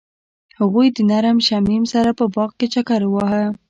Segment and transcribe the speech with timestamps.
[0.59, 3.45] هغوی د نرم شمیم سره په باغ کې چکر وواهه.